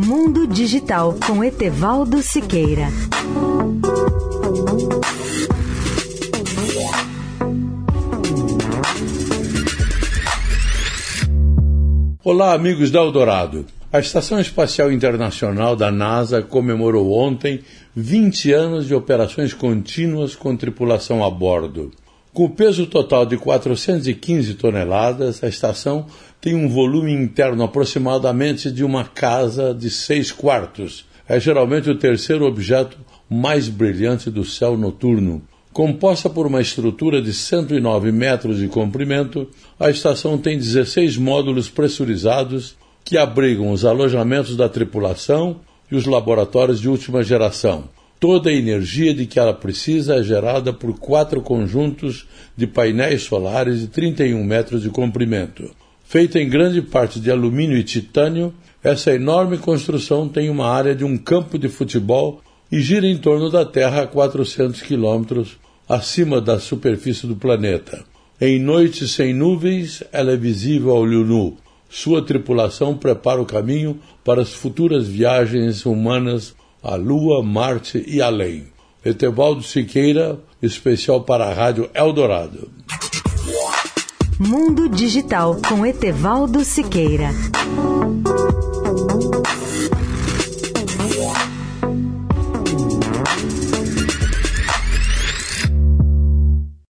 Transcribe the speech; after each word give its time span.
Mundo 0.00 0.46
Digital 0.46 1.18
com 1.26 1.42
Etevaldo 1.42 2.22
Siqueira. 2.22 2.86
Olá, 12.22 12.52
amigos 12.54 12.92
da 12.92 13.00
Eldorado. 13.00 13.66
A 13.92 13.98
Estação 13.98 14.38
Espacial 14.38 14.92
Internacional 14.92 15.74
da 15.74 15.90
NASA 15.90 16.42
comemorou 16.42 17.12
ontem 17.12 17.64
20 17.96 18.52
anos 18.52 18.86
de 18.86 18.94
operações 18.94 19.52
contínuas 19.52 20.36
com 20.36 20.56
tripulação 20.56 21.24
a 21.24 21.28
bordo. 21.28 21.90
Com 22.32 22.48
peso 22.48 22.86
total 22.86 23.26
de 23.26 23.36
415 23.36 24.54
toneladas, 24.54 25.42
a 25.42 25.48
estação 25.48 26.06
tem 26.40 26.54
um 26.54 26.68
volume 26.68 27.12
interno 27.12 27.64
aproximadamente 27.64 28.70
de 28.70 28.84
uma 28.84 29.04
casa 29.04 29.74
de 29.74 29.90
seis 29.90 30.30
quartos. 30.30 31.04
É 31.28 31.40
geralmente 31.40 31.90
o 31.90 31.98
terceiro 31.98 32.46
objeto 32.46 32.96
mais 33.28 33.68
brilhante 33.68 34.30
do 34.30 34.44
céu 34.44 34.76
noturno. 34.76 35.42
Composta 35.72 36.30
por 36.30 36.46
uma 36.46 36.60
estrutura 36.60 37.20
de 37.20 37.32
109 37.32 38.10
metros 38.10 38.58
de 38.58 38.68
comprimento, 38.68 39.48
a 39.78 39.90
estação 39.90 40.38
tem 40.38 40.56
16 40.56 41.16
módulos 41.16 41.68
pressurizados 41.68 42.76
que 43.04 43.16
abrigam 43.16 43.70
os 43.70 43.84
alojamentos 43.84 44.56
da 44.56 44.68
tripulação 44.68 45.60
e 45.90 45.96
os 45.96 46.04
laboratórios 46.04 46.80
de 46.80 46.88
última 46.88 47.22
geração. 47.22 47.84
Toda 48.20 48.50
a 48.50 48.52
energia 48.52 49.14
de 49.14 49.26
que 49.26 49.38
ela 49.38 49.54
precisa 49.54 50.16
é 50.16 50.22
gerada 50.22 50.72
por 50.72 50.98
quatro 50.98 51.40
conjuntos 51.40 52.26
de 52.56 52.66
painéis 52.66 53.22
solares 53.22 53.80
de 53.80 53.86
31 53.86 54.42
metros 54.42 54.82
de 54.82 54.90
comprimento. 54.90 55.70
Feita 56.04 56.40
em 56.40 56.48
grande 56.48 56.82
parte 56.82 57.20
de 57.20 57.30
alumínio 57.30 57.76
e 57.76 57.84
titânio, 57.84 58.52
essa 58.82 59.14
enorme 59.14 59.58
construção 59.58 60.28
tem 60.28 60.50
uma 60.50 60.68
área 60.68 60.94
de 60.94 61.04
um 61.04 61.16
campo 61.16 61.58
de 61.58 61.68
futebol 61.68 62.40
e 62.72 62.80
gira 62.80 63.06
em 63.06 63.16
torno 63.16 63.50
da 63.50 63.64
Terra 63.64 64.02
a 64.02 64.06
400 64.06 64.82
quilômetros 64.82 65.56
acima 65.88 66.40
da 66.40 66.58
superfície 66.58 67.26
do 67.26 67.36
planeta. 67.36 68.04
Em 68.40 68.58
noites 68.58 69.12
sem 69.12 69.32
nuvens, 69.32 70.02
ela 70.12 70.32
é 70.32 70.36
visível 70.36 70.90
ao 70.90 71.02
olho 71.02 71.24
nu, 71.24 71.56
sua 71.88 72.20
tripulação 72.20 72.94
prepara 72.94 73.40
o 73.40 73.46
caminho 73.46 73.98
para 74.22 74.42
as 74.42 74.52
futuras 74.52 75.06
viagens 75.06 75.86
humanas 75.86 76.54
à 76.82 76.96
Lua, 76.96 77.42
Marte 77.42 78.04
e 78.06 78.20
além. 78.20 78.66
Etevaldo 79.04 79.62
Siqueira, 79.62 80.38
especial 80.62 81.22
para 81.22 81.46
a 81.46 81.54
Rádio 81.54 81.90
Eldorado. 81.94 82.70
Mundo 84.38 84.88
Digital 84.88 85.56
com 85.68 85.84
Etevaldo 85.84 86.64
Siqueira. 86.64 87.30